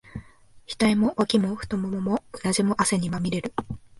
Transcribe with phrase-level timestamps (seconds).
[0.67, 3.53] 額も、脇も、太腿も、うなじも、汗にまみれる。